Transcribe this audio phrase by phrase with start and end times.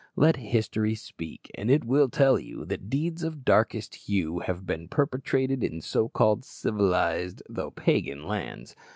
[0.15, 4.87] Let history speak, and it will tell you that deeds of darkest hue have been
[4.87, 8.75] perpetrated in so called civilized though pagan lands.